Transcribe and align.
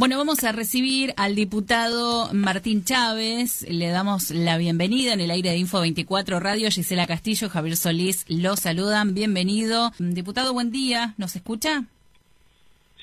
Bueno, 0.00 0.16
vamos 0.16 0.44
a 0.44 0.52
recibir 0.52 1.12
al 1.18 1.34
diputado 1.34 2.30
Martín 2.32 2.84
Chávez. 2.84 3.66
Le 3.68 3.88
damos 3.88 4.30
la 4.30 4.56
bienvenida 4.56 5.12
en 5.12 5.20
el 5.20 5.30
aire 5.30 5.50
de 5.50 5.58
Info 5.58 5.78
24 5.78 6.40
Radio. 6.40 6.70
Gisela 6.70 7.06
Castillo, 7.06 7.50
Javier 7.50 7.76
Solís 7.76 8.24
lo 8.26 8.56
saludan. 8.56 9.12
Bienvenido. 9.12 9.92
Diputado, 9.98 10.54
buen 10.54 10.70
día. 10.70 11.12
¿Nos 11.18 11.36
escucha? 11.36 11.84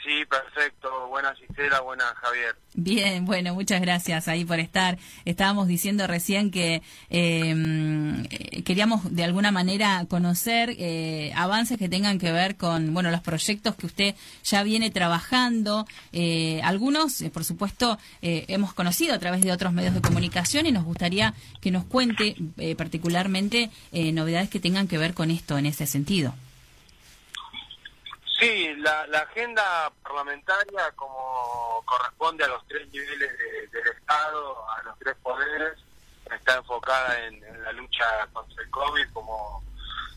Sí, 0.08 0.24
perfecto. 0.24 1.10
Buenas 1.10 1.38
Gisela, 1.38 1.82
buenas 1.82 2.14
Javier. 2.14 2.56
Bien, 2.76 3.26
bueno, 3.26 3.54
muchas 3.54 3.82
gracias 3.82 4.30
ahí 4.30 4.46
por 4.46 4.58
estar. 4.58 4.98
Estábamos 5.26 5.68
diciendo 5.68 6.08
recién 6.08 6.50
que 6.50 6.82
em, 7.10 8.24
eh, 8.30 8.64
queríamos 8.64 9.14
de 9.14 9.26
alguna 9.26 9.52
manera 9.52 10.06
conocer 10.10 10.74
eh, 10.80 11.34
avances 11.36 11.78
que 11.78 11.90
tengan 11.90 12.20
que 12.20 12.32
ver 12.32 12.56
con, 12.56 12.94
bueno, 12.94 13.12
los 13.12 13.20
proyectos 13.20 13.76
que 13.76 13.86
usted 13.86 14.16
ya 14.46 14.64
viene 14.64 14.92
trabajando. 14.92 15.86
Eh, 16.14 16.62
algunos, 16.64 17.22
por 17.34 17.44
supuesto, 17.44 18.00
hemos 18.22 18.74
conocido 18.74 19.14
a 19.14 19.20
través 19.20 19.42
de 19.42 19.52
otros 19.52 19.74
medios 19.74 19.94
de 19.94 20.00
comunicación 20.00 20.68
y 20.68 20.72
nos 20.72 20.86
gustaría 20.86 21.34
que 21.60 21.70
nos 21.70 21.84
cuente 21.84 22.38
particularmente 22.78 23.72
novedades 23.92 24.50
que 24.50 24.62
tengan 24.62 24.88
que 24.88 24.98
ver 24.98 25.14
con 25.14 25.32
esto 25.32 25.58
en 25.58 25.66
ese 25.66 25.86
sentido. 25.86 26.34
Sí, 28.40 28.72
la, 28.78 29.02
agenda 29.02 29.92
parlamentaria, 30.04 30.92
como 30.96 31.82
corresponde 31.86 32.44
a 32.44 32.48
los 32.48 32.68
tres 32.68 32.88
niveles 32.90 33.32
del 33.72 33.88
Estado, 33.88 34.70
a 34.70 34.84
los 34.84 35.00
tres 35.00 35.16
poderes, 35.24 35.74
está 36.32 36.58
enfocada 36.58 37.26
en, 37.26 37.64
la 37.64 37.72
lucha 37.72 38.28
contra 38.32 38.64
el 38.64 38.70
COVID, 38.70 39.12
como 39.12 39.64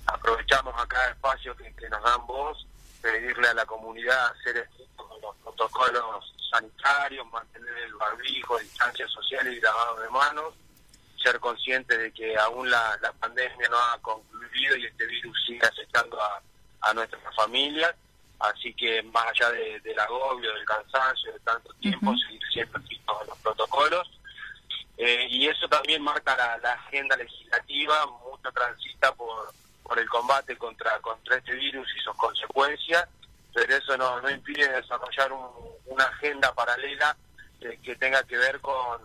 aprovechamos 0.04 0.74
acá 0.78 1.02
el 1.06 1.12
espacio 1.12 1.56
que, 1.56 1.88
nos 1.88 2.02
dan 2.02 2.26
voz, 2.26 2.66
pedirle 3.00 3.48
a 3.48 3.54
la 3.54 3.64
comunidad 3.64 4.34
ser 4.44 4.58
estrictos 4.58 5.06
los 5.22 5.34
protocolos 5.36 6.34
sanitarios, 6.50 7.26
mantener 7.32 7.74
el 7.86 7.94
barbijo, 7.94 8.58
distancia 8.58 9.08
social 9.08 9.50
y 9.50 9.60
lavado 9.62 9.98
de 10.00 10.10
manos, 10.10 10.54
ser 11.22 11.40
conscientes 11.40 11.98
de 11.98 12.12
que 12.12 12.36
aún 12.36 12.70
la, 12.70 12.98
pandemia 13.18 13.68
no 13.70 13.78
ha 13.78 13.98
concluido 14.02 14.76
y 14.76 14.84
este 14.84 15.06
virus 15.06 15.38
sigue 15.46 15.66
afectando 15.66 16.20
a, 16.20 16.42
a 16.82 16.92
nuestras 16.92 17.34
familias 17.34 17.94
Así 18.40 18.72
que 18.72 19.02
más 19.02 19.26
allá 19.26 19.50
del 19.50 19.98
agobio, 19.98 20.52
del 20.54 20.64
cansancio, 20.64 21.32
de 21.32 21.40
tanto 21.40 21.72
tiempo, 21.74 22.14
seguir 22.16 22.42
siempre 22.50 22.80
los 23.26 23.38
protocolos. 23.38 24.10
Eh, 24.96 25.26
y 25.30 25.46
eso 25.46 25.68
también 25.68 26.02
marca 26.02 26.36
la, 26.36 26.72
agenda 26.72 27.16
legislativa, 27.16 28.06
mucho 28.06 28.50
transita 28.52 29.14
por, 29.14 29.52
por 29.82 29.98
el 29.98 30.08
combate 30.08 30.56
contra, 30.56 30.98
contra 31.00 31.36
este 31.36 31.54
virus 31.54 31.88
y 31.96 32.00
sus 32.00 32.16
consecuencias, 32.16 33.08
pero 33.54 33.76
eso 33.76 33.96
no, 33.96 34.20
no 34.20 34.30
impide 34.30 34.68
desarrollar 34.68 35.32
una 35.86 36.04
agenda 36.04 36.52
paralela 36.54 37.16
eh, 37.60 37.78
que 37.82 37.96
tenga 37.96 38.22
que 38.24 38.36
ver 38.36 38.60
con, 38.60 39.00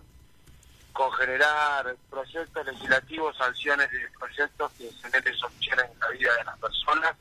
con 0.94 1.12
generar 1.14 1.96
proyectos 2.10 2.66
legislativos, 2.66 3.38
sanciones 3.38 3.90
de 3.92 4.10
proyectos 4.20 4.72
que 4.74 4.92
generen 5.02 5.36
soluciones 5.38 5.86
en 5.92 6.00
la 6.00 6.10
vida 6.10 6.36
de 6.38 6.44
las 6.44 6.60
personas 6.60 7.16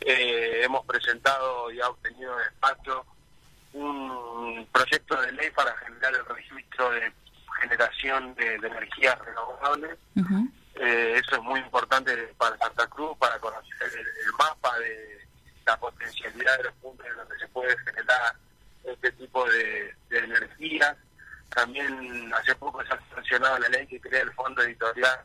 eh, 0.00 0.62
hemos 0.64 0.84
presentado 0.86 1.70
y 1.70 1.80
ha 1.80 1.88
obtenido 1.88 2.36
de 2.36 2.44
espacio 2.44 3.04
un 3.72 4.66
proyecto 4.72 5.20
de 5.20 5.32
ley 5.32 5.50
para 5.50 5.76
generar 5.78 6.14
el 6.14 6.24
registro 6.24 6.90
de 6.90 7.12
generación 7.60 8.34
de, 8.34 8.54
energías 8.54 9.18
renovables. 9.18 9.98
eh, 10.76 11.20
eso 11.22 11.36
es 11.36 11.42
muy 11.42 11.60
importante 11.60 12.16
para 12.38 12.56
Santa 12.58 12.86
Cruz, 12.86 13.16
para 13.18 13.38
conocer 13.38 13.90
el, 13.94 14.32
mapa 14.38 14.78
de 14.78 15.26
la 15.66 15.76
potencialidad 15.78 16.56
de 16.58 16.64
los 16.64 16.74
puntos 16.74 17.06
en 17.06 17.16
donde 17.16 17.38
se 17.38 17.48
puede 17.48 17.76
generar 17.78 18.34
este 18.84 19.12
tipo 19.12 19.44
de, 19.50 19.94
de 20.08 20.18
energías. 20.18 20.96
También 21.50 22.32
hace 22.34 22.54
poco 22.54 22.84
se 22.84 22.92
ha 22.92 23.00
sancionado 23.14 23.58
la 23.58 23.68
ley 23.68 23.86
que 23.86 24.00
crea 24.00 24.22
el 24.22 24.32
Fondo 24.32 24.62
Editorial. 24.62 25.20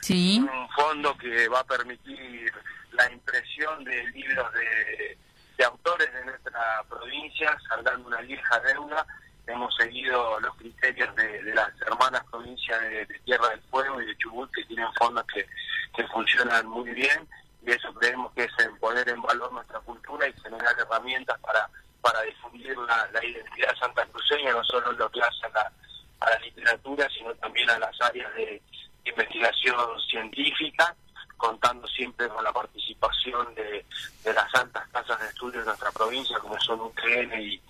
Sí. 0.00 0.38
Un 0.40 0.68
fondo 0.70 1.16
que 1.16 1.48
va 1.48 1.60
a 1.60 1.64
permitir 1.64 2.52
la 2.96 3.12
impresión 3.12 3.84
de 3.84 4.04
libros 4.10 4.52
de, 4.52 5.64
autores 5.64 6.12
de 6.12 6.24
nuestra 6.24 6.82
provincia, 6.88 7.56
saldando 7.68 8.08
una 8.08 8.20
vieja 8.20 8.60
deuda. 8.60 9.06
Hemos 9.46 9.74
seguido 9.76 10.40
los 10.40 10.54
criterios 10.56 11.14
de, 11.16 11.42
las 11.54 11.70
hermanas 11.82 12.22
provincias 12.30 12.80
de, 12.82 13.06
Tierra 13.24 13.48
del 13.50 13.60
Fuego 13.62 14.00
y 14.00 14.06
de 14.06 14.16
Chubut, 14.18 14.50
que 14.52 14.64
tienen 14.64 14.92
fondos 14.94 15.24
que, 15.32 15.46
que 15.94 16.06
funcionan 16.08 16.66
muy 16.66 16.90
bien, 16.90 17.28
y 17.64 17.70
eso 17.70 17.92
creemos 17.94 18.32
que 18.32 18.44
es 18.44 18.52
en 18.58 18.76
poner 18.78 19.08
en 19.08 19.22
valor 19.22 19.52
nuestra 19.52 19.80
cultura 19.80 20.28
y 20.28 20.40
generar 20.40 20.74
herramientas 20.78 21.38
para, 21.40 21.68
para 22.00 22.22
difundir 22.22 22.76
la, 22.76 23.08
la 23.12 23.24
identidad 23.24 23.74
santacruceña, 23.78 24.52
no 24.52 24.64
solo 24.64 24.92
lo 24.92 25.10
que 25.10 25.20
hace 25.20 25.46
a 25.46 25.50
la, 25.50 25.72
a 26.20 26.30
la 26.30 26.38
literatura, 26.40 27.08
sino 27.16 27.34
también 27.36 27.70
a 27.70 27.78
las 27.78 28.00
áreas 28.00 28.32
de 28.34 28.62
investigación 29.04 30.00
científica 30.10 30.94
contando 31.36 31.86
siempre 31.88 32.28
con 32.28 32.42
la 32.42 32.52
participación 32.52 33.54
de, 33.54 33.84
las 34.24 34.54
altas 34.54 34.88
casas 34.88 35.20
de 35.20 35.28
estudio 35.28 35.60
de 35.60 35.66
nuestra 35.66 35.90
provincia, 35.92 36.38
como 36.38 36.58
son 36.60 36.80
UTN 36.80 37.40
y, 37.40 37.60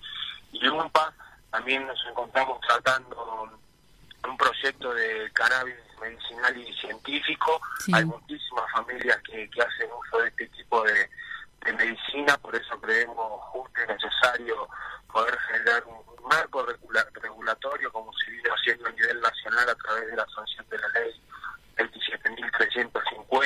y 0.53 0.69
UMPA. 0.69 1.13
También 1.51 1.87
nos 1.87 1.99
encontramos 2.09 2.61
tratando 2.61 3.51
un 4.29 4.37
proyecto 4.37 4.93
de 4.93 5.31
cannabis 5.33 5.77
medicinal 6.01 6.57
y 6.57 6.73
científico. 6.75 7.61
Hay 7.93 8.05
muchísimas 8.05 8.71
familias 8.73 9.21
que, 9.23 9.49
que 9.51 9.63
hacen 9.63 9.89
uso 9.93 10.19
de 10.19 10.29
este 10.29 10.49
tipo 10.49 10.83
de, 10.83 11.09
de 11.65 11.73
medicina, 11.73 12.37
por 12.39 12.55
eso 12.55 12.81
creemos 12.81 13.41
justo 13.53 13.81
y 13.83 13.87
necesario 13.87 14.69
poder 15.13 15.39
generar 15.39 15.85
un, 15.87 16.07
marco 16.27 16.67
regulatorio 17.15 17.93
como 17.93 18.13
se 18.15 18.31
viene 18.31 18.49
haciendo 18.51 18.89
a 18.89 18.93
nivel 18.93 19.21
nacional 19.21 19.69
a 19.69 19.75
través 19.77 20.07
de 20.09 20.17
la 20.17 20.27
sanción 20.35 20.67
de 20.69 20.79
la 20.79 20.89
ley 20.89 21.16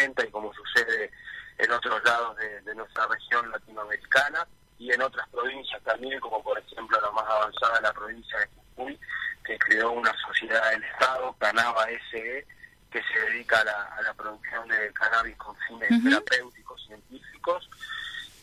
27.350 0.01 0.29
y 0.29 0.31
como 0.31 0.53
sucede 0.55 1.11
en 1.59 1.71
otros 1.73 2.03
lados 2.05 2.37
de, 2.37 2.75
nuestra 2.75 3.07
región 3.07 3.51
latinoamericana 3.51 4.47
y 4.79 4.93
en 4.93 5.03
otras 5.03 5.29
provincias 5.29 5.83
también, 5.83 6.19
como 6.21 6.43
por 6.43 6.59
ejemplo 6.59 6.99
la 7.01 7.11
más 7.11 7.29
avanzada, 7.29 7.81
la 7.83 7.93
provincia 7.93 8.39
de 8.39 8.49
Jujuy, 8.77 8.99
que 9.45 9.59
creó 9.59 9.91
una 9.93 10.15
sociedad 10.27 10.71
del 10.71 10.83
Estado, 10.85 11.35
Canaba 11.39 11.87
SE, 12.11 12.47
que 12.91 13.03
se 13.03 13.21
dedica 13.31 13.61
a 13.61 14.03
la, 14.03 14.15
producción 14.15 14.67
de 14.69 14.93
cannabis 14.93 15.37
con 15.37 15.55
fines 15.69 15.91
terapéuticos, 16.03 16.83
científicos. 16.87 17.71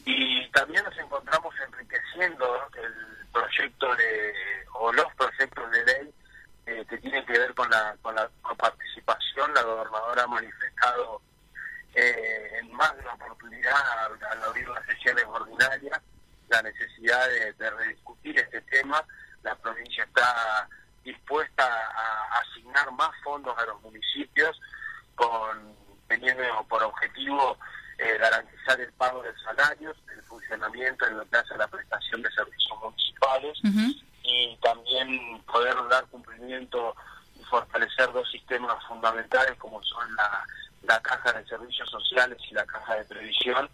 Y 0.05 0.47
también 0.51 0.83
nos 0.85 0.97
encontramos 0.97 1.53
enriqueciendo 1.67 2.69
el 2.75 3.27
proyecto 3.31 3.95
de, 3.95 4.33
o 4.73 4.91
los 4.93 5.13
proyectos 5.15 5.71
de 5.71 5.85
ley 5.85 6.13
eh, 6.67 6.85
que 6.89 6.97
tienen 6.97 7.25
que 7.25 7.37
ver 7.37 7.53
con 7.53 7.69
la, 7.69 7.95
con 8.01 8.15
la 8.15 8.29
participación. 8.57 9.53
La 9.53 9.63
gobernadora 9.63 10.23
ha 10.23 10.27
manifestado 10.27 11.21
eh, 11.93 12.59
en 12.59 12.71
más 12.73 12.95
de 12.95 13.01
una 13.01 13.17
oportunidad 13.47 14.31
al, 14.31 14.43
abrir 14.43 14.67
las 14.69 14.85
sesiones 14.85 15.23
ordinarias 15.25 16.01
la 16.49 16.61
necesidad 16.61 17.27
de, 17.57 17.69
rediscutir 17.69 18.39
este 18.39 18.61
tema. 18.61 19.03
La 19.43 19.55
provincia 19.55 20.03
está 20.03 20.67
dispuesta 21.03 21.65
a, 21.65 22.39
asignar 22.39 22.91
más 22.93 23.11
fondos 23.23 23.57
a 23.57 23.65
los 23.65 23.81
municipios 23.81 24.59
con 25.15 25.75
teniendo 26.07 26.43
por 26.69 26.81
objetivo 26.83 27.57
eh, 27.97 28.17
garantizar 28.17 28.79
el 28.79 28.91
pago 28.93 29.21
de 29.23 29.33
salarios, 29.39 29.97
el 30.15 30.21
funcionamiento 30.23 31.05
en 31.05 31.17
lo 31.17 31.25
que 31.29 31.37
hace 31.37 31.57
la 31.57 31.67
prestación 31.67 32.21
de 32.21 32.31
servicios 32.31 32.79
municipales 32.81 33.57
y 34.23 34.57
también 34.61 35.41
poder 35.43 35.75
dar 35.89 36.05
cumplimiento 36.05 36.95
y 37.35 37.43
fortalecer 37.43 38.11
dos 38.13 38.29
sistemas 38.31 38.77
fundamentales 38.87 39.57
como 39.57 39.83
son 39.83 40.15
la, 40.15 40.45
la 40.87 40.99
caja 41.01 41.33
de 41.33 41.45
servicios 41.45 41.89
sociales 41.89 42.37
y 42.49 42.53
la 42.53 42.65
caja 42.65 42.95
de 42.95 43.05
previsión 43.05 43.69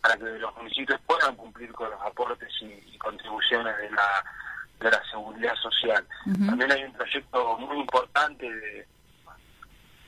para 0.00 0.16
que 0.16 0.24
los 0.24 0.56
municipios 0.56 1.00
puedan 1.06 1.36
cumplir 1.36 1.72
con 1.72 1.90
los 1.90 2.00
aportes 2.00 2.50
y, 2.60 2.98
contribuciones 2.98 3.76
de 3.76 3.90
la 3.90 4.24
de 4.80 4.90
la 4.90 5.02
seguridad 5.10 5.54
social. 5.56 6.06
También 6.46 6.72
hay 6.72 6.84
un 6.84 6.92
proyecto 6.94 7.58
muy 7.58 7.80
importante 7.80 8.50
de, 8.50 8.86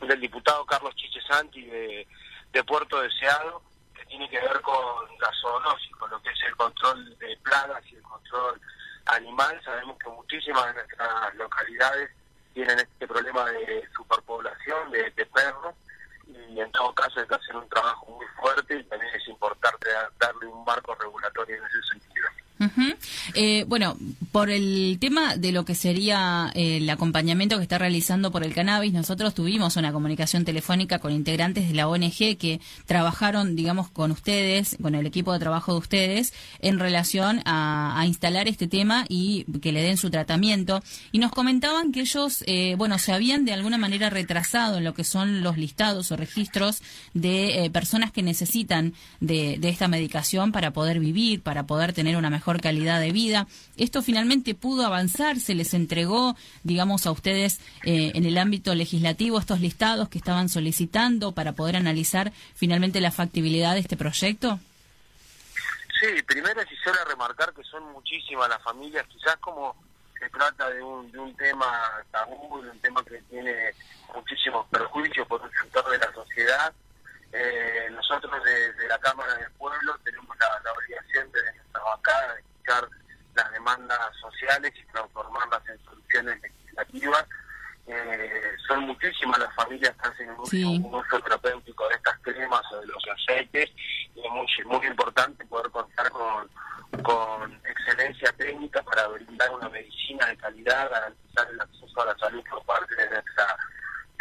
del 0.00 0.20
diputado 0.20 0.64
Carlos 0.64 0.94
Chichesanti 0.96 1.62
de, 1.66 2.06
de 2.52 2.64
Puerto 2.64 3.00
Deseado 3.02 3.62
que 3.94 4.04
tiene 4.06 4.28
que 4.30 4.40
ver 4.40 4.60
con 4.62 4.74
la 5.20 5.30
zoonosis, 5.40 5.94
con 5.96 6.10
lo 6.10 6.20
que 6.22 6.30
es 6.30 6.40
el 6.46 6.56
control 6.56 7.18
de 7.18 7.36
plagas 7.42 7.82
y 7.90 7.96
el 7.96 8.02
control 8.02 8.60
animal. 9.06 9.60
Sabemos 9.62 9.98
que 9.98 10.08
muchísimas 10.08 10.66
de 10.66 10.74
nuestras 10.74 11.34
localidades 11.34 12.10
tienen 12.56 12.78
este 12.78 13.06
problema 13.06 13.44
de 13.50 13.86
superpoblación 13.94 14.90
de, 14.90 15.26
perros 15.26 15.74
y 16.26 16.60
en 16.60 16.70
todo 16.72 16.94
caso 16.94 17.20
hay 17.20 17.26
que 17.26 17.34
hacer 17.34 17.56
un 17.56 17.68
trabajo 17.68 18.06
muy 18.06 18.26
fuerte 18.40 18.78
y 18.78 18.84
también 18.84 19.14
es 19.14 19.28
importante 19.28 19.88
darle 20.18 20.46
un 20.46 20.64
marco 20.64 20.94
regulatorio 20.94 21.56
en 21.56 21.64
ese 21.64 21.82
sentido. 21.90 22.05
Eh, 23.34 23.64
bueno, 23.68 23.98
por 24.32 24.50
el 24.50 24.96
tema 24.98 25.36
de 25.36 25.52
lo 25.52 25.64
que 25.64 25.74
sería 25.74 26.50
eh, 26.54 26.78
el 26.78 26.88
acompañamiento 26.88 27.56
que 27.56 27.62
está 27.62 27.78
realizando 27.78 28.30
por 28.30 28.44
el 28.44 28.54
cannabis, 28.54 28.92
nosotros 28.92 29.34
tuvimos 29.34 29.76
una 29.76 29.92
comunicación 29.92 30.44
telefónica 30.44 30.98
con 30.98 31.12
integrantes 31.12 31.68
de 31.68 31.74
la 31.74 31.88
ONG 31.88 32.36
que 32.38 32.60
trabajaron, 32.86 33.56
digamos, 33.56 33.90
con 33.90 34.10
ustedes, 34.10 34.76
con 34.80 34.94
el 34.94 35.06
equipo 35.06 35.32
de 35.32 35.38
trabajo 35.38 35.72
de 35.72 35.78
ustedes, 35.78 36.32
en 36.60 36.78
relación 36.78 37.42
a, 37.44 38.02
instalar 38.06 38.46
este 38.46 38.68
tema 38.68 39.04
y 39.08 39.44
que 39.60 39.72
le 39.72 39.82
den 39.82 39.96
su 39.96 40.10
tratamiento. 40.10 40.82
Y 41.12 41.18
nos 41.18 41.32
comentaban 41.32 41.92
que 41.92 42.00
ellos, 42.00 42.44
eh, 42.46 42.74
bueno, 42.78 42.98
se 42.98 43.12
habían 43.12 43.44
de 43.44 43.52
alguna 43.52 43.78
manera 43.78 44.10
retrasado 44.10 44.78
en 44.78 44.84
lo 44.84 44.94
que 44.94 45.02
son 45.02 45.42
los 45.42 45.58
listados 45.58 46.12
o 46.12 46.16
registros 46.16 46.82
de 47.14 47.68
personas 47.72 48.12
que 48.12 48.22
necesitan 48.22 48.94
de, 49.20 49.56
de 49.58 49.68
esta 49.68 49.88
medicación 49.88 50.52
para 50.52 50.72
poder 50.72 51.00
vivir, 51.00 51.42
para 51.42 51.66
poder 51.66 51.92
tener 51.92 52.16
una 52.16 52.30
mejor 52.30 52.45
calidad 52.60 53.00
de 53.00 53.12
vida. 53.12 53.46
Esto 53.76 54.02
finalmente 54.02 54.54
pudo 54.54 54.86
avanzar, 54.86 55.38
se 55.40 55.54
les 55.54 55.74
entregó, 55.74 56.36
digamos, 56.62 57.06
a 57.06 57.12
ustedes 57.12 57.60
eh, 57.84 58.12
en 58.14 58.24
el 58.24 58.38
ámbito 58.38 58.74
legislativo 58.74 59.38
estos 59.38 59.60
listados 59.60 60.08
que 60.08 60.18
estaban 60.18 60.48
solicitando 60.48 61.32
para 61.32 61.52
poder 61.52 61.76
analizar 61.76 62.32
finalmente 62.54 63.00
la 63.00 63.10
factibilidad 63.10 63.74
de 63.74 63.80
este 63.80 63.96
proyecto. 63.96 64.60
Sí, 66.00 66.22
primero 66.22 66.62
quisiera 66.64 67.04
remarcar 67.08 67.52
que 67.54 67.64
son 67.64 67.82
muchísimas 67.92 68.48
las 68.48 68.62
familias, 68.62 69.06
quizás 69.08 69.36
como 69.36 69.74
se 70.18 70.28
trata 70.30 70.70
de 70.70 70.82
un, 70.82 71.10
de 71.10 71.18
un 71.18 71.34
tema 71.36 71.66
tabú, 72.10 72.62
de 72.62 72.70
un 72.70 72.78
tema 72.80 73.02
que 73.04 73.20
tiene 73.30 73.72
muchísimos 74.14 74.66
perjuicios 74.68 75.26
por 75.26 75.40
un 75.42 75.50
sector 75.50 75.90
de 75.90 75.98
la 75.98 76.12
sociedad, 76.12 76.72
eh, 77.38 77.90
nosotros 77.90 78.32
desde 78.44 78.88
la 78.88 78.98
Cámara 78.98 79.34
del 79.34 79.50
Pueblo 79.52 79.98
tenemos 80.02 80.34
la, 80.38 80.72
obligación 80.72 81.30
de 81.32 81.42
nuestra 81.42 81.82
bancada 81.82 82.34
de 82.34 82.40
escuchar 82.40 82.88
las 83.34 83.52
demandas 83.52 83.98
sociales 84.18 84.72
y 84.74 84.92
transformarlas 84.92 85.68
en 85.68 85.84
soluciones 85.84 86.40
legislativas. 86.40 87.26
Eh, 87.88 88.56
son 88.66 88.80
muchísimas 88.86 89.38
las 89.38 89.54
familias 89.54 89.94
que 90.02 90.08
hacen 90.08 90.30
un, 90.30 90.94
uso 90.94 91.20
terapéutico 91.20 91.88
de 91.88 91.94
estas 91.96 92.18
cremas 92.20 92.62
o 92.72 92.80
de 92.80 92.86
los 92.86 93.04
aceites 93.06 93.70
y 94.14 94.20
es 94.20 94.30
muy, 94.30 94.46
muy 94.64 94.86
importante 94.86 95.44
poder 95.44 95.70
contar 95.70 96.10
con, 96.10 96.48
con 97.02 97.60
excelencia 97.64 98.32
técnica 98.32 98.82
para 98.82 99.06
brindar 99.08 99.50
una 99.50 99.68
medicina 99.68 100.26
de 100.26 100.36
calidad, 100.38 100.90
garantizar 100.90 101.48
el 101.50 101.60
acceso 101.60 102.00
a 102.00 102.06
la 102.06 102.18
salud 102.18 102.42
por 102.48 102.64
parte 102.64 102.96
de 102.96 103.10
nuestra 103.10 103.56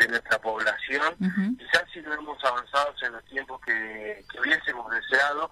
de 0.06 0.12
nuestra 0.12 0.40
población. 0.40 1.16
Quizás 1.58 1.84
si 1.92 2.02
no 2.02 2.14
hemos 2.14 2.44
avanzado 2.44 2.94
en 3.02 3.14
los 3.14 3.26
tiempos 3.26 3.60
que, 3.62 4.24
hubiésemos 4.40 4.92
deseado, 4.92 5.52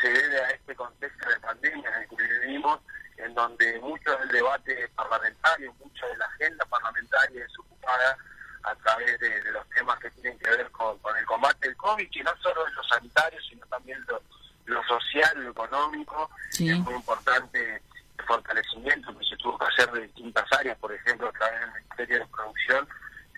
se 0.00 0.08
debe 0.08 0.40
a 0.40 0.50
este 0.50 0.74
contexto 0.74 1.28
de 1.28 1.40
pandemia 1.40 1.90
en 1.90 2.02
el 2.02 2.08
que 2.08 2.40
vivimos, 2.40 2.80
en 3.18 3.34
donde 3.34 3.78
mucho 3.80 4.16
del 4.18 4.28
debate 4.28 4.88
parlamentario, 4.96 5.72
mucho 5.74 6.06
de 6.06 6.16
la 6.16 6.24
agenda 6.26 6.64
parlamentaria 6.64 7.44
es 7.44 7.58
ocupada 7.58 8.16
a 8.64 8.74
través 8.76 9.18
de, 9.20 9.52
los 9.52 9.68
temas 9.70 9.98
que 10.00 10.10
tienen 10.10 10.38
que 10.38 10.50
ver 10.50 10.70
con, 10.70 10.98
el 11.16 11.24
combate 11.26 11.68
del 11.68 11.76
COVID, 11.76 12.10
que 12.10 12.24
no 12.24 12.32
solo 12.42 12.66
en 12.66 12.74
lo 12.74 12.82
sanitario, 12.84 13.40
sino 13.48 13.64
también 13.66 14.04
lo, 14.08 14.20
lo 14.66 14.82
social, 14.84 15.44
lo 15.44 15.50
económico. 15.50 16.30
Es 16.52 16.78
muy 16.78 16.94
importante 16.94 17.76
el 17.76 18.24
fortalecimiento 18.24 19.16
que 19.16 19.24
se 19.24 19.36
tuvo 19.36 19.58
que 19.58 19.66
hacer 19.66 19.92
de 19.92 20.00
distintas 20.02 20.52
áreas, 20.52 20.78
por 20.78 20.92
ejemplo, 20.92 21.28
a 21.28 21.32
través 21.32 21.60
del 21.60 21.70
Ministerio 21.72 22.18
de 22.18 22.26
Producción, 22.26 22.88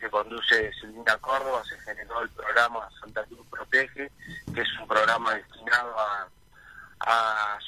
que 0.05 0.11
conduce 0.11 0.71
Silvina 0.75 1.17
Córdoba, 1.17 1.62
se 1.65 1.79
generó 1.81 2.21
el 2.21 2.29
programa 2.29 2.91
Santa 3.01 3.25
Cruz 3.25 3.47
Protege, 3.49 4.11
que 4.55 4.61
es 4.61 4.79
un 4.79 4.87
programa 4.87 5.35
destinado 5.35 5.97
a, 5.99 6.29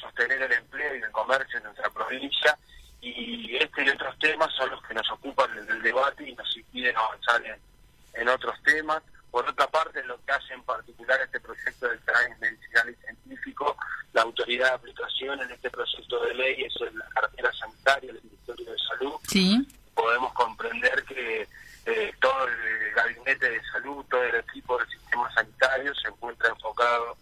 sostener 0.01 0.43
el 0.43 0.53
empleo 0.53 0.97
y 0.97 1.03
el 1.03 1.11
comercio 1.13 1.59
en 1.59 1.65
nuestra 1.65 1.89
provincia. 1.91 2.59
Y 3.01 3.57
este 3.57 3.85
y 3.85 3.89
otros 3.89 4.19
temas 4.19 4.51
son 4.55 4.71
los 4.71 4.83
que 4.83 4.95
nos 4.95 5.11
ocupan 5.11 5.67
del 5.67 5.83
debate 5.83 6.29
y 6.29 6.35
nos 6.35 6.57
impiden 6.57 6.97
avanzar 6.97 7.43
en, 8.15 8.29
otros 8.29 8.55
temas. 8.63 9.03
Por 9.31 9.49
otra 9.49 9.67
parte, 9.69 10.03
lo 10.05 10.23
que 10.25 10.33
hace 10.33 10.55
en 10.55 10.63
particular 10.63 11.21
este 11.23 11.41
proyecto 11.41 11.89
del 11.89 12.03
cannabis 12.05 12.39
medicinal 12.39 12.91
y 12.91 12.95
científico, 13.05 13.77
la 14.13 14.23
autoridad 14.23 14.69
de 14.69 14.75
aplicación 14.75 15.41
en 15.41 15.51
este 15.51 15.71
proyecto 15.71 16.21
de 16.25 16.35
ley 16.35 16.65
es 16.65 16.95
la 16.95 17.09
cartera 17.09 17.53
sanitaria 17.53 18.13
del 18.13 18.23
Ministerio 18.23 18.73
de 18.73 18.79
Salud. 18.79 19.15
Sí. 19.27 19.69
Podemos 19.95 20.33
comprender 20.35 21.05
que 21.05 21.47
eh, 21.87 22.13
todo 22.21 22.49
el 22.49 22.93
gabinete 22.95 23.49
de 23.49 23.63
salud, 23.71 24.05
todo 24.11 24.23
el 24.25 24.35
equipo 24.35 24.77
del 24.77 24.89
sistema 24.89 25.33
sanitario 25.33 25.95
se 25.95 26.09
encuentra 26.09 26.49
enfocado 26.49 27.17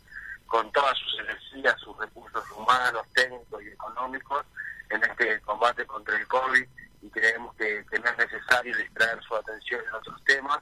con 0.47 0.73
todas 0.73 0.97
sus 0.97 1.21
energías, 1.21 1.79
sus 1.81 1.97
recursos 1.99 2.51
humanos, 2.53 3.07
técnicos 3.15 3.63
y 3.63 3.69
económicos 3.69 4.47
en 4.89 5.03
este 5.05 5.39
combate 5.43 5.85
contra 5.87 6.17
el 6.17 6.27
COVID 6.29 6.65
y 7.03 7.11
creemos 7.11 7.55
que, 7.57 7.85
no 8.03 8.11
es 8.11 8.17
necesario 8.17 8.75
distraer 8.77 9.23
su 9.23 9.37
atención 9.37 9.83
en 9.87 9.95
otros 9.95 10.25
temas, 10.25 10.59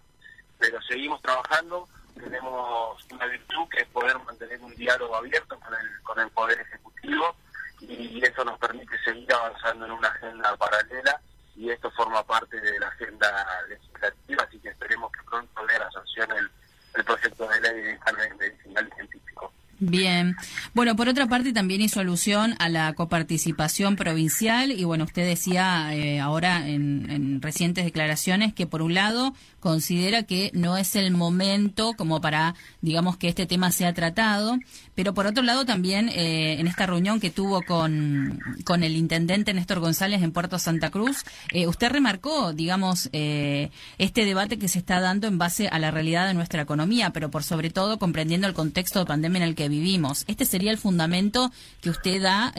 pero 0.59 0.83
seguimos 0.83 1.23
trabajando, 1.23 1.89
tenemos 2.17 3.07
una 3.13 3.27
virtud 3.27 3.69
que 3.71 3.83
es 3.83 3.89
poder 3.89 4.19
mantener 4.21 4.61
un 4.61 4.75
diálogo 4.75 5.15
abierto 5.15 5.59
con 5.61 5.75
el, 5.75 6.03
con 6.03 6.19
el 6.19 6.31
Poder 6.31 6.61
Ejecutivo 6.61 7.37
y 7.81 8.25
eso 8.25 8.45
nos 8.45 8.59
permite 8.59 8.99
seguir 9.05 9.33
avanzando 9.33 9.87
en 9.87 9.93
una 9.93 10.09
agenda 10.09 10.57
paralela 10.57 11.21
y 11.57 11.71
esto 11.71 11.91
forma 11.91 12.23
parte 12.25 12.61
de 12.61 12.79
la 12.79 12.89
agenda 12.89 13.47
legislativa, 13.69 14.45
así 14.45 14.59
que 14.59 14.71
esperemos 14.71 15.13
que 15.13 15.23
pronto 15.25 15.65
vea 15.67 15.79
la 15.79 15.91
sanción 15.91 16.31
el, 16.33 16.51
el 16.95 17.05
proyecto 17.05 17.49
de 17.49 17.61
ley 17.61 17.83
de 17.83 17.99
cannabis 17.99 18.37
medicinal 18.37 18.89
y 18.89 18.95
científico. 18.95 19.53
Bien. 19.85 20.37
Bueno, 20.75 20.95
por 20.95 21.09
otra 21.09 21.27
parte 21.27 21.53
también 21.53 21.81
hizo 21.81 21.99
alusión 21.99 22.55
a 22.61 22.69
la 22.69 22.93
coparticipación 22.93 23.97
provincial 23.97 24.71
y 24.71 24.85
bueno, 24.85 25.03
usted 25.03 25.27
decía 25.27 25.93
eh, 25.93 26.21
ahora 26.21 26.69
en, 26.69 27.11
en, 27.11 27.43
recientes 27.43 27.85
declaraciones 27.85 28.55
que 28.55 28.69
por 28.69 28.81
un 28.81 28.95
lado 28.95 29.35
considera 29.59 30.23
que 30.23 30.53
no 30.55 30.77
es 30.77 30.95
el 30.95 31.11
momento 31.11 31.95
como 31.97 32.21
para, 32.21 32.55
digamos, 32.81 33.17
que 33.17 33.29
este 33.29 33.47
tema 33.47 33.73
sea 33.73 33.93
tratado, 33.93 34.57
pero 34.95 35.15
por 35.15 35.27
otro 35.27 35.43
lado 35.43 35.65
también 35.65 36.09
eh, 36.09 36.61
en 36.61 36.67
esta 36.67 36.85
reunión 36.85 37.21
que 37.21 37.31
tuvo 37.31 37.63
con, 37.63 38.41
con 38.65 38.83
el 38.83 38.97
intendente 38.97 39.55
Néstor 39.55 39.79
González 39.79 40.21
en 40.23 40.33
Puerto 40.33 40.59
Santa 40.59 40.91
Cruz, 40.91 41.25
eh, 41.53 41.67
usted 41.67 41.91
remarcó, 41.91 42.53
digamos, 42.53 43.09
eh, 43.13 43.71
este 43.99 44.25
debate 44.25 44.59
que 44.59 44.69
se 44.69 44.81
está 44.81 45.01
dando 45.01 45.29
en 45.29 45.39
base 45.39 45.69
a 45.69 45.79
la 45.79 45.91
realidad 45.91 46.27
de 46.27 46.35
nuestra 46.35 46.63
economía, 46.63 47.11
pero 47.11 47.31
por 47.31 47.45
sobre 47.45 47.71
todo 47.71 47.99
comprendiendo 47.99 48.49
el 48.49 48.55
contexto 48.55 48.99
de 48.99 49.07
pandemia 49.07 49.39
en 49.43 49.49
el 49.49 49.55
que 49.55 49.69
vivimos. 49.73 50.25
Este 50.29 50.45
sería 50.45 50.71
el 50.71 50.79
fundamento 50.79 51.51
que 51.81 51.91
usted 51.91 52.23
da 52.23 52.55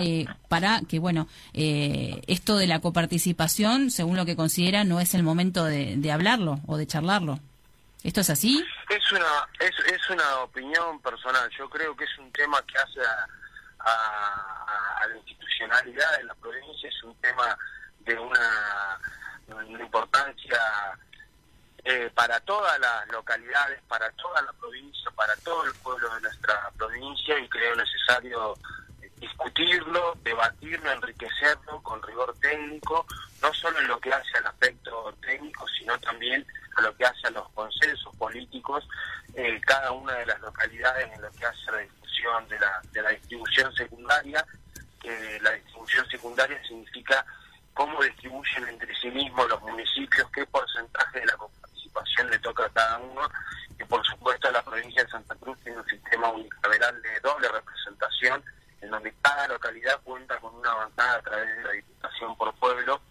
para 0.50 0.82
que, 0.82 1.00
bueno, 1.00 1.30
esto 1.54 2.58
de 2.58 2.68
la 2.68 2.80
coparticipación, 2.80 3.92
según 3.92 4.18
lo 4.18 4.26
que 4.26 4.36
considera, 4.36 4.84
no 4.84 5.00
es 5.00 5.14
el 5.14 5.24
momento 5.24 5.64
de, 5.64 5.96
de 5.96 6.12
hablarlo 6.12 6.60
o 6.68 6.76
de 6.78 6.88
charlarlo. 6.88 7.40
¿Esto 8.04 8.20
es 8.20 8.30
así? 8.30 8.64
Es 8.90 9.12
una, 9.14 9.48
es, 9.60 9.72
es 9.94 10.10
una 10.10 10.40
opinión 10.40 11.00
personal. 11.02 11.50
Yo 11.58 11.70
creo 11.70 11.96
que 11.96 12.04
es 12.04 12.18
un 12.18 12.30
tema 12.34 12.62
que 12.64 12.78
hace 12.78 13.00
a, 13.00 13.28
a, 13.86 15.08
la 15.08 15.18
institucionalidad 15.18 16.18
de 16.18 16.24
la 16.26 16.36
provincia, 16.36 16.90
es 16.90 17.04
un 17.04 17.16
tema 17.16 17.58
de 18.02 18.18
una, 18.18 19.00
importancia 19.80 20.60
eh, 21.86 22.10
para 22.14 22.40
todas 22.42 22.80
las 22.80 23.08
localidades, 23.10 23.82
para 23.88 24.10
toda 24.12 24.42
la 24.42 24.54
provincia, 24.54 25.12
para 25.12 25.36
todo 25.38 25.66
el 25.66 25.74
pueblo 25.76 26.14
de 26.16 26.22
nuestra 26.22 26.72
provincia 26.78 27.38
y 27.40 27.50
creo 27.50 27.76
necesario 27.76 28.56
discutirlo, 29.18 30.18
debatirlo, 30.24 30.92
enriquecerlo 30.92 31.82
con 31.82 32.02
rigor 32.04 32.36
técnico, 32.42 33.06
no 33.42 33.54
solo 33.54 33.80
en 33.80 33.88
lo 33.88 34.00
que 34.00 34.14
hace 34.14 34.38
al 34.38 34.48
aspecto 34.48 35.16
técnico, 35.22 35.66
sino 35.80 35.98
también 36.00 36.46
a 36.76 36.82
lo 36.82 36.96
que 36.96 37.06
hace 37.06 37.28
a 37.28 37.32
los 37.32 37.50
consensos 37.50 38.16
políticos, 38.18 38.88
eh, 39.36 39.60
cada 39.66 39.92
una 39.92 40.14
de 40.14 40.26
las 40.26 40.40
localidades 40.42 41.10
en 41.14 41.22
lo 41.22 41.32
que 41.32 41.46
hace 41.46 41.70
a 41.70 41.74
la 41.74 41.78
discusión 41.80 42.48
de 42.50 42.60
la, 43.02 43.10
distribución 43.12 43.74
secundaria, 43.76 44.46
que 45.02 45.40
la 45.42 45.52
distribución 45.52 46.08
secundaria 46.10 46.62
significa 46.64 47.26
cómo 47.74 48.02
distribuyen 48.04 48.68
entre 48.68 48.94
sí 48.96 49.10
mismos 49.10 49.50
los 49.50 49.62
municipios, 49.62 50.30
qué 50.32 50.46
porcentaje 50.46 51.20
de 51.20 51.26
la 51.26 51.38
participación 51.38 52.30
le 52.30 52.40
toca 52.40 52.66
a 52.66 52.70
cada 52.70 52.98
uno, 53.00 53.30
y 53.80 53.84
por 53.86 54.06
supuesto 54.06 54.52
la 54.52 54.62
provincia 54.64 55.04
de 55.04 55.10
Santa 55.10 55.36
Cruz 55.36 55.58
tiene 55.64 55.80
un 55.80 55.86
sistema 55.86 56.30
unicameral 56.30 57.02
de 57.02 57.20
doble 57.22 57.48
representación, 57.50 58.44
en 58.82 58.92
donde 58.92 59.14
cada 59.22 59.48
localidad 59.48 60.00
cuenta 60.04 60.38
con 60.40 60.54
una 60.56 60.74
bancada 60.74 61.16
a 61.16 61.22
través 61.22 61.58
de 61.58 61.64
la 61.64 61.72
Diputación 61.72 62.36
por 62.38 62.54
Pueblo, 62.56 63.02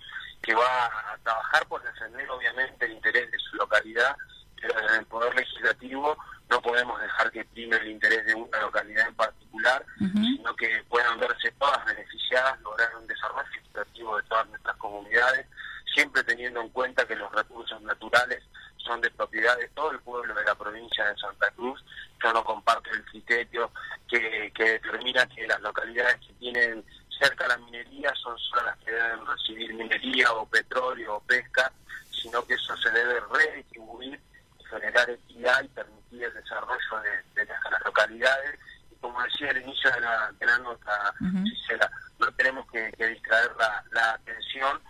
que 0.43 0.55
va 0.55 0.87
a 0.87 1.19
trabajar 1.23 1.67
por 1.67 1.83
defender 1.83 2.29
obviamente 2.31 2.85
el 2.85 2.93
interés 2.93 3.31
de 3.31 3.38
su 3.38 3.57
localidad, 3.57 4.17
pero 4.61 4.79
en 4.79 4.95
el 4.97 5.07
Poder 5.07 5.35
Legislativo 5.35 6.17
no 6.62 6.71
podemos 6.71 7.00
dejar 7.00 7.31
que 7.33 7.45
prime 7.47 7.76
el 7.76 7.90
interés 7.90 8.25
de 8.26 8.35
una 8.35 8.61
localidad 8.61 9.09
en 9.09 9.14
particular, 9.14 9.85
sino 9.99 10.54
que 10.54 10.85
puedan 10.88 11.19
verse 11.19 11.50
todas 11.59 11.85
beneficiadas, 11.85 12.61
lograr 12.61 12.95
un 12.97 13.07
desarrollo 13.07 13.49
legislativo 13.50 14.16
de 14.16 14.23
todas 14.25 14.49
nuestras 14.49 14.76
comunidades, 14.76 15.47
siempre 15.92 16.23
teniendo 16.23 16.61
en 16.61 16.69
cuenta 16.71 17.07
que 17.07 17.16
los 17.16 17.31
recursos 17.33 17.81
naturales 17.83 18.42
son 18.78 19.00
de 19.00 19.11
propiedad 19.11 19.57
de 19.59 19.69
todo 19.69 19.90
el 19.90 20.00
pueblo 20.00 20.35
de 20.35 20.45
la 20.45 20.54
provincia 20.54 21.04
de 21.04 21.16
Santa 21.16 21.50
Cruz. 21.52 21.85
Yo 22.23 22.33
no 22.33 22.45
comparto 22.45 22.90
el 22.90 23.04
criterio 23.04 23.71
que, 24.09 24.52
que 24.54 24.64
determina 24.64 25.26
que 25.26 25.47
las 25.47 25.61
localidades 25.61 26.16
que 26.21 26.33
tienen 26.35 26.85
cerca 27.19 27.49
la 27.49 27.57
minería 27.59 28.12
son 28.14 28.38
solo 28.38 28.62
las 28.64 28.78
que 28.78 28.92
deben 28.92 29.26
recibir 29.26 29.75
minería 29.75 30.33
o 30.33 30.47
petróleo 30.47 31.16
o 31.16 31.21
pesca, 31.21 31.71
sino 32.11 32.45
que 32.47 32.54
eso 32.54 32.76
se 32.76 32.90
debe 32.90 33.21
redistribuir, 33.33 34.21
generar 34.69 35.11
equidad 35.11 35.62
y 35.62 35.69
permitir 35.69 36.01
el 36.21 36.35
desarrollo 36.35 37.00
de, 37.35 37.45
las, 37.47 37.85
localidades. 37.85 38.59
Y 38.90 38.97
como 38.97 39.23
decía 39.23 39.50
al 39.50 39.62
inicio 39.62 39.90
de 39.90 40.00
la, 40.00 40.59
nota, 40.59 41.14
no 41.21 42.33
tenemos 42.37 42.66
que, 42.71 42.90
distraer 42.97 43.50
la, 43.92 44.12
atención, 44.12 44.81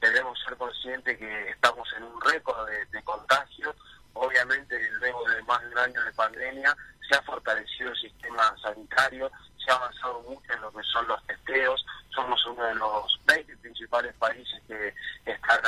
debemos 0.00 0.38
ser 0.44 0.56
conscientes 0.56 1.18
que 1.18 1.50
estamos 1.50 1.88
en 1.96 2.04
un 2.04 2.20
récord 2.20 2.68
de, 2.68 2.84
de 2.86 3.02
contagios. 3.02 3.74
Obviamente, 4.14 4.90
luego 4.98 5.26
de 5.28 5.42
más 5.44 5.60
de 5.62 5.68
un 5.68 5.78
año 5.78 6.02
de 6.02 6.12
pandemia, 6.12 6.76
se 7.08 7.16
ha 7.16 7.22
fortalecido 7.22 7.90
el 7.90 7.96
sistema 7.96 8.54
sanitario, 8.62 9.30
se 9.64 9.70
ha 9.70 9.76
avanzado 9.76 10.22
mucho 10.22 10.52
en 10.52 10.60
lo 10.60 10.72
que 10.72 10.82
son 10.84 11.06
los 11.06 11.22
testeos, 11.26 11.84
somos 12.14 12.44
uno 12.46 12.64
de 12.64 12.74
los 12.74 13.20
20 13.26 13.56
principales 13.58 14.14
países 14.16 14.60
que 14.66 14.94
están 15.24 15.60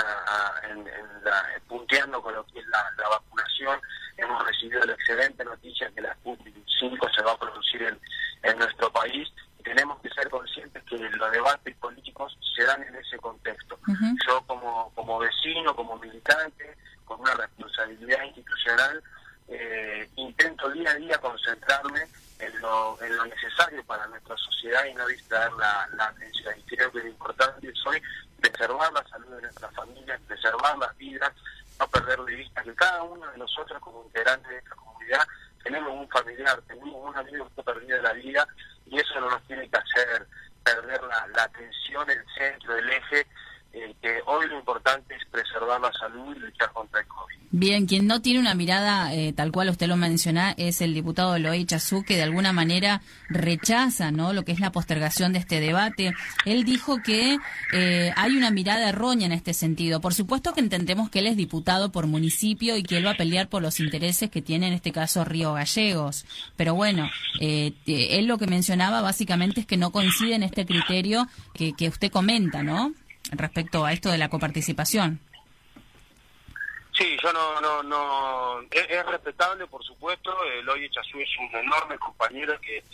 punteando 1.68 2.22
con 2.22 2.34
lo 2.34 2.44
que 2.46 2.60
es 2.60 2.66
la, 2.68 3.08
vacunación, 3.08 3.80
hemos 4.16 4.46
recibido 4.46 4.84
la 4.84 4.92
excelente 4.92 5.44
noticia 5.44 5.90
que 5.94 6.00
la 6.00 6.14
Sputnik 6.14 6.54
5 6.80 7.08
se 7.14 7.22
va 7.22 7.32
a 7.32 7.38
producir 7.38 7.82
en, 8.42 8.58
nuestro 8.58 8.92
país, 8.92 9.28
tenemos 9.62 9.98
que 10.00 10.10
ser 10.10 10.28
conscientes 10.28 10.82
que 10.84 10.98
los 10.98 11.30
debates 11.30 11.74
políticos 11.76 12.36
se 12.54 12.64
dan 12.64 12.82
en 12.82 12.94
ese 12.96 13.16
contexto. 13.16 13.78
Yo 14.26 14.42
como, 14.46 14.92
como 14.94 15.18
vecino, 15.18 15.74
como 15.74 15.96
militante, 15.96 16.76
con 17.06 17.20
una 17.20 17.34
responsabilidad 17.34 18.22
institucional, 18.24 19.02
eh, 19.48 20.08
intento 20.16 20.70
día 20.70 20.90
a 20.90 20.94
día 20.94 21.18
concentrarme 21.18 22.02
en 22.38 22.60
lo, 22.60 23.02
en 23.02 23.16
lo 23.16 23.24
necesario 23.26 23.84
para 23.84 24.06
nuestra 24.06 24.36
sociedad 24.36 24.86
la, 25.58 26.06
atención. 26.06 26.54
Y 26.58 26.62
creo 26.62 26.90
que 26.90 27.00
lo 27.00 27.08
importante 27.08 27.68
es 27.68 27.86
hoy 27.86 28.00
preservar 28.40 28.92
la 28.92 29.04
salud 29.08 29.36
de 29.36 29.42
nuestras 29.42 29.74
familias, 29.74 30.20
preservar 30.26 30.78
las 30.78 30.96
vidas, 30.96 31.32
no 31.78 31.88
perder 31.88 32.20
de 32.20 32.34
vista 32.34 32.62
que 32.62 32.74
cada 32.74 33.02
uno 33.02 33.30
de 33.30 33.38
nosotros 33.38 33.80
como 33.80 34.04
integrantes 34.04 34.48
de 34.48 34.58
esta 34.58 34.74
comunidad 34.76 35.26
tenemos 35.62 35.90
un 35.92 36.08
familiar, 36.08 36.60
tenemos 36.68 36.94
un 36.94 37.16
amigo 37.16 37.48
que 37.54 37.60
ha 37.60 37.64
perdido 37.64 38.02
la 38.02 38.12
vida 38.12 38.46
y 38.86 38.98
eso 38.98 39.18
no 39.20 39.30
nos 39.30 39.42
tiene 39.44 39.68
que 39.68 39.76
hacer 39.76 40.26
perder 40.62 41.00
la 41.02 41.42
atención, 41.42 42.08
el 42.10 42.24
centro, 42.36 42.76
el 42.76 42.88
eje, 42.90 43.26
eh, 43.74 43.94
que 44.00 44.20
hoy 44.26 44.46
lo 44.48 44.58
importante 44.58 45.14
es 45.16 45.24
preservar 45.30 45.80
la 45.80 45.92
salud 45.92 46.34
y 46.36 46.38
luchar 46.38 46.72
contra 46.72 47.00
el 47.00 47.06
COVID. 47.08 47.34
Bien, 47.56 47.86
quien 47.86 48.08
no 48.08 48.20
tiene 48.20 48.40
una 48.40 48.54
mirada 48.54 49.14
eh, 49.14 49.32
tal 49.32 49.52
cual 49.52 49.68
usted 49.68 49.86
lo 49.86 49.96
menciona 49.96 50.54
es 50.56 50.80
el 50.80 50.92
diputado 50.92 51.36
Eloy 51.36 51.64
Chazú, 51.64 52.02
que 52.02 52.16
de 52.16 52.24
alguna 52.24 52.52
manera 52.52 53.00
rechaza 53.28 54.10
¿no? 54.10 54.32
lo 54.32 54.44
que 54.44 54.50
es 54.50 54.58
la 54.58 54.72
postergación 54.72 55.32
de 55.32 55.38
este 55.38 55.60
debate. 55.60 56.14
Él 56.46 56.64
dijo 56.64 57.00
que 57.00 57.38
eh, 57.72 58.12
hay 58.16 58.36
una 58.36 58.50
mirada 58.50 58.88
errónea 58.88 59.26
en 59.26 59.32
este 59.32 59.54
sentido. 59.54 60.00
Por 60.00 60.14
supuesto 60.14 60.52
que 60.52 60.60
entendemos 60.60 61.10
que 61.10 61.20
él 61.20 61.28
es 61.28 61.36
diputado 61.36 61.92
por 61.92 62.08
municipio 62.08 62.76
y 62.76 62.82
que 62.82 62.96
él 62.96 63.06
va 63.06 63.12
a 63.12 63.16
pelear 63.16 63.48
por 63.48 63.62
los 63.62 63.78
intereses 63.78 64.30
que 64.30 64.42
tiene 64.42 64.66
en 64.66 64.72
este 64.72 64.90
caso 64.90 65.24
Río 65.24 65.52
Gallegos. 65.52 66.26
Pero 66.56 66.74
bueno, 66.74 67.08
eh, 67.40 67.72
él 67.86 68.26
lo 68.26 68.36
que 68.36 68.48
mencionaba 68.48 69.00
básicamente 69.00 69.60
es 69.60 69.66
que 69.66 69.76
no 69.76 69.92
coincide 69.92 70.34
en 70.34 70.42
este 70.42 70.66
criterio 70.66 71.28
que, 71.54 71.72
que 71.72 71.88
usted 71.88 72.10
comenta, 72.10 72.64
¿no? 72.64 72.92
Respecto 73.38 73.84
a 73.84 73.92
esto 73.92 74.10
de 74.10 74.18
la 74.18 74.28
coparticipación. 74.28 75.20
Sí, 76.96 77.16
yo 77.22 77.32
no, 77.32 77.60
no, 77.60 77.82
no, 77.82 78.60
es, 78.70 79.06
respetable, 79.06 79.66
por 79.66 79.82
supuesto, 79.82 80.32
Eloy 80.58 80.88
Chazú 80.90 81.18
es 81.18 81.28
un 81.38 81.56
enorme 81.56 81.98
compañero 81.98 82.58
que, 82.60 82.84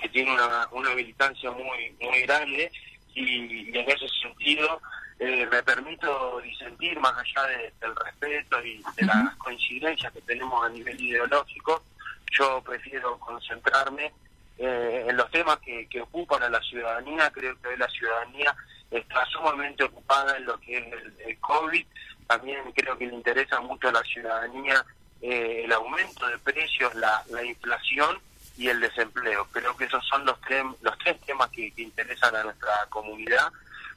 que 0.00 0.08
tiene 0.08 0.32
una, 0.32 0.66
una 0.72 0.94
militancia 0.94 1.50
muy, 1.50 1.94
muy 2.00 2.22
grande 2.22 2.72
y, 3.14 3.76
en 3.76 3.90
ese 3.90 4.08
sentido 4.22 4.80
eh, 5.18 5.46
me 5.50 5.62
permito 5.62 6.40
disentir 6.40 6.98
más 7.00 7.12
allá 7.18 7.46
del 7.80 7.96
respeto 7.96 8.64
y 8.64 8.82
de 8.96 9.04
las 9.04 9.36
coincidencias 9.36 10.10
que 10.10 10.22
tenemos 10.22 10.64
a 10.64 10.70
nivel 10.70 10.98
ideológico, 10.98 11.82
yo 12.30 12.62
prefiero 12.62 13.18
concentrarme 13.18 14.10
eh, 14.56 15.04
en 15.06 15.16
los 15.18 15.30
temas 15.30 15.58
que, 15.58 15.86
que 15.88 16.00
ocupan 16.00 16.42
a 16.42 16.48
la 16.48 16.60
ciudadanía, 16.62 17.30
creo 17.30 17.54
que 17.60 17.76
la 17.76 17.88
ciudadanía 17.88 18.56
está 18.90 19.24
sumamente 19.26 19.84
ocupada 19.84 20.36
en 20.36 20.46
lo 20.46 20.58
que 20.60 20.78
es 20.78 21.26
el, 21.26 21.38
COVID, 21.40 21.86
también 22.26 22.72
creo 22.72 22.96
que 22.98 23.06
le 23.06 23.14
interesa 23.14 23.60
mucho 23.60 23.88
a 23.88 23.92
la 23.92 24.02
ciudadanía 24.02 24.84
eh, 25.22 25.62
el 25.64 25.72
aumento 25.72 26.26
de 26.26 26.38
precios, 26.38 26.94
la, 26.94 27.22
inflación 27.44 28.18
y 28.56 28.68
el 28.68 28.80
desempleo. 28.80 29.46
Creo 29.52 29.76
que 29.76 29.84
esos 29.84 30.04
son 30.06 30.24
los 30.24 30.40
tres, 30.42 30.64
los 30.82 30.98
tres 30.98 31.20
temas 31.20 31.50
que, 31.50 31.72
interesan 31.76 32.34
a 32.34 32.44
nuestra 32.44 32.86
comunidad. 32.88 33.52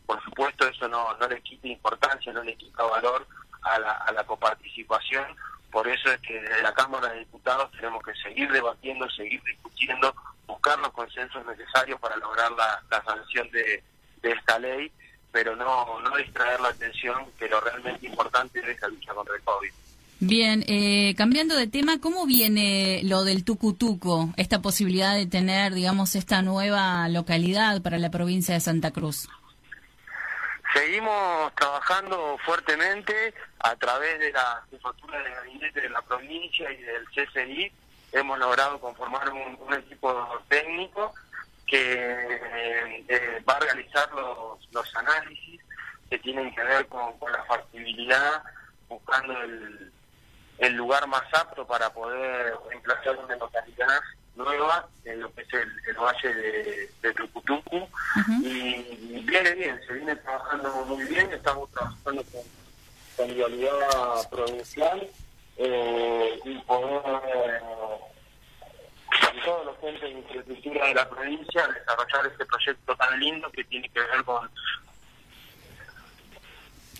Por 0.05 0.21
supuesto, 0.23 0.67
eso 0.67 0.87
no, 0.87 1.15
no 1.17 1.27
le 1.27 1.41
quita 1.41 1.67
importancia, 1.67 2.33
no 2.33 2.43
le 2.43 2.55
quita 2.55 2.83
valor 2.83 3.25
a 3.63 3.79
la, 3.79 3.91
a 3.91 4.11
la 4.11 4.23
coparticipación. 4.25 5.25
Por 5.71 5.87
eso 5.87 6.11
es 6.11 6.19
que 6.21 6.39
desde 6.39 6.61
la 6.61 6.73
Cámara 6.73 7.09
de 7.09 7.19
Diputados 7.19 7.71
tenemos 7.71 8.03
que 8.03 8.13
seguir 8.15 8.51
debatiendo, 8.51 9.09
seguir 9.09 9.41
discutiendo, 9.43 10.13
buscar 10.45 10.77
los 10.79 10.91
consensos 10.91 11.43
necesarios 11.45 11.99
para 11.99 12.17
lograr 12.17 12.51
la, 12.51 12.83
la 12.91 13.03
sanción 13.03 13.49
de, 13.51 13.83
de 14.23 14.31
esta 14.31 14.57
ley 14.57 14.91
pero 15.33 15.55
no, 15.55 15.99
no 15.99 16.15
distraer 16.15 16.61
la 16.61 16.69
atención 16.69 17.25
que 17.39 17.49
lo 17.49 17.59
realmente 17.59 18.05
importante 18.05 18.59
es 18.59 18.79
la 18.79 18.87
lucha 18.87 19.13
contra 19.15 19.35
el 19.35 19.41
COVID. 19.41 19.71
Bien, 20.19 20.63
eh, 20.67 21.15
cambiando 21.17 21.55
de 21.55 21.67
tema, 21.67 21.99
¿cómo 21.99 22.27
viene 22.27 23.01
lo 23.03 23.23
del 23.23 23.43
Tucutuco, 23.43 24.29
esta 24.37 24.61
posibilidad 24.61 25.15
de 25.15 25.25
tener, 25.25 25.73
digamos, 25.73 26.15
esta 26.15 26.43
nueva 26.43 27.09
localidad 27.09 27.81
para 27.81 27.97
la 27.97 28.11
provincia 28.11 28.53
de 28.53 28.61
Santa 28.61 28.91
Cruz? 28.91 29.27
Seguimos 30.71 31.53
trabajando 31.55 32.37
fuertemente 32.45 33.33
a 33.59 33.75
través 33.75 34.19
de 34.19 34.31
la 34.31 34.63
jefatura 34.69 35.19
de 35.23 35.31
gabinete 35.31 35.81
de 35.81 35.89
la 35.89 36.01
provincia 36.03 36.71
y 36.71 36.77
del 36.77 37.05
CCI. 37.07 37.71
Hemos 38.11 38.37
logrado 38.37 38.79
conformar 38.79 39.29
un 39.31 39.73
equipo 39.73 40.27
técnico 40.47 41.11
que 41.65 42.39
eh, 43.07 43.43
va 43.47 43.53
a 43.53 43.59
realizar 43.59 44.11
los, 44.13 44.67
los 44.71 44.95
análisis 44.95 45.61
que 46.09 46.19
tienen 46.19 46.53
que 46.53 46.63
ver 46.63 46.87
con, 46.87 47.13
la 47.31 47.43
factibilidad, 47.45 48.43
buscando 48.87 49.33
el, 49.41 49.91
el 50.59 50.73
lugar 50.73 51.07
más 51.07 51.23
apto 51.33 51.65
para 51.65 51.91
poder 51.91 52.53
emplazar 52.71 53.17
una 53.17 53.35
localidad 53.35 53.99
nueva 54.35 54.87
en 55.05 55.21
lo 55.21 55.33
que 55.33 55.41
es 55.41 55.53
el, 55.53 55.95
valle 55.95 56.33
de, 56.33 56.89
de 57.01 57.13
Tucutucu. 57.13 57.87
Y, 58.41 59.23
viene 59.25 59.51
bien, 59.53 59.79
se 59.87 59.93
viene 59.93 60.15
trabajando 60.17 60.71
muy 60.85 61.03
bien, 61.05 61.31
estamos 61.31 61.69
trabajando 61.71 62.23
con, 62.31 63.27
con 63.27 64.29
provincial 64.29 65.09
eh, 65.57 66.39
y 66.45 66.57
poder 66.59 68.01
de 69.83 70.09
infraestructura 70.11 70.87
de 70.87 70.93
la 70.93 71.09
provincia 71.09 71.67
desarrollar 71.67 72.31
este 72.31 72.45
proyecto 72.45 72.95
tan 72.95 73.19
lindo 73.19 73.51
que 73.51 73.65
tiene 73.65 73.89
que 73.89 73.99
ver 73.99 74.23
con 74.23 74.49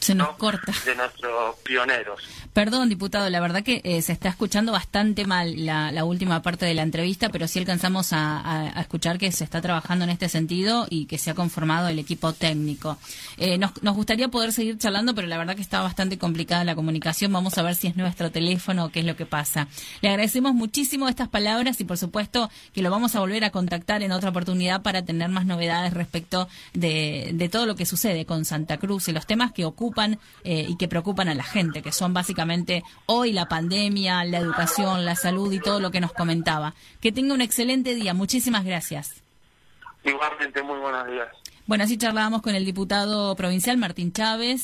se 0.04 0.16
nos 0.16 0.36
corta. 0.36 0.72
De 0.86 0.96
nuestros 0.96 1.56
pioneros. 1.64 2.22
Perdón, 2.54 2.90
diputado, 2.90 3.30
la 3.32 3.40
verdad 3.40 3.64
que 3.64 3.82
eh, 3.84 4.02
se 4.04 4.12
está 4.12 4.30
escuchando 4.30 4.72
bastante 4.72 5.26
mal 5.26 5.66
la, 5.66 6.04
última 6.06 6.42
parte 6.44 6.66
de 6.66 6.76
la 6.76 6.84
entrevista, 6.84 7.30
pero 7.30 7.48
sí 7.48 7.58
alcanzamos 7.58 8.10
a, 8.12 8.74
escuchar 8.80 9.18
que 9.18 9.32
se 9.32 9.44
está 9.44 9.62
trabajando 9.62 10.04
en 10.04 10.12
este 10.12 10.30
sentido 10.30 10.86
y 10.90 11.06
que 11.06 11.18
se 11.18 11.32
ha 11.32 11.34
conformado 11.34 11.88
el 11.88 11.98
equipo 11.98 12.34
técnico. 12.34 12.98
Eh, 13.38 13.58
nos, 13.58 13.72
gustaría 13.96 14.28
poder 14.28 14.52
seguir 14.52 14.78
charlando, 14.78 15.16
pero 15.16 15.28
la 15.28 15.38
verdad 15.38 15.56
que 15.56 15.62
está 15.62 15.82
bastante 15.82 16.18
complicada 16.20 16.64
la 16.64 16.76
comunicación. 16.76 17.34
Vamos 17.34 17.58
a 17.58 17.64
ver 17.64 17.76
si 17.76 17.88
es 17.88 17.96
nuestro 17.96 18.32
teléfono 18.32 18.86
o 18.86 18.90
qué 18.90 19.00
es 19.00 19.06
lo 19.06 19.16
que 19.16 19.26
pasa. 19.26 19.68
Le 20.02 20.10
agradecemos 20.10 20.54
muchísimo 20.54 21.08
estas 21.08 21.30
palabras 21.30 21.80
y, 21.80 21.86
por 21.86 21.98
supuesto, 21.98 22.52
que 22.74 22.82
lo 22.84 22.92
vamos 22.92 23.16
a 23.16 23.20
volver 23.20 23.46
a 23.46 23.50
contactar 23.50 24.04
en 24.04 24.12
otra 24.12 24.30
oportunidad 24.30 24.84
para 24.84 25.04
tener 25.04 25.30
más 25.30 25.46
novedades 25.46 25.94
respecto 25.94 26.48
de, 26.74 27.32
de 27.34 27.50
todo 27.50 27.66
lo 27.66 27.76
que 27.76 27.86
sucede 27.86 28.26
con 28.26 28.46
Santa 28.46 28.78
Cruz 28.78 29.08
y 29.08 29.12
los 29.12 29.26
temas 29.26 29.54
que 29.54 29.66
ocupan 29.94 30.20
eh, 30.44 30.66
y 30.68 30.76
que 30.76 30.88
preocupan 30.88 31.30
a 31.30 31.36
la 31.36 31.44
gente, 31.44 31.82
que 31.82 31.92
son 31.92 32.14
básicamente 32.14 32.84
hoy 33.06 33.32
la 33.32 33.46
pandemia, 33.46 34.24
la 34.26 34.40
educación, 34.40 35.06
la 35.06 35.16
salud 35.16 35.52
y 35.54 35.60
todo 35.60 35.80
lo 35.80 35.92
que 35.92 36.02
nos 36.02 36.14
comentaba. 36.14 36.74
Que 37.00 37.12
tenga 37.12 37.34
un 37.34 37.42
excelente 37.42 37.94
día. 37.96 38.14
Muchísimas 38.14 38.66
gracias. 38.66 39.24
Igualmente, 40.04 40.62
muy 40.64 40.80
buenos 40.80 41.08
días. 41.08 41.28
Bueno, 41.66 41.86
así 41.86 41.98
charlábamos 41.98 42.42
con 42.42 42.56
el 42.56 42.66
diputado 42.66 43.36
provincial 43.36 43.78
Martín 43.78 44.12
Chávez. 44.12 44.62